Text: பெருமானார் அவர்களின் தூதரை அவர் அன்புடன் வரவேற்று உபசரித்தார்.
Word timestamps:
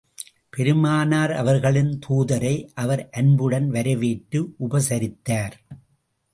பெருமானார் 0.49 1.33
அவர்களின் 1.33 1.99
தூதரை 2.07 2.55
அவர் 2.75 3.09
அன்புடன் 3.11 3.69
வரவேற்று 3.69 4.41
உபசரித்தார். 4.59 5.55